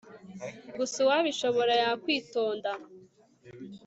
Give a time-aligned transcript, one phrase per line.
[0.77, 2.71] gusa uwabishobora yakwitonda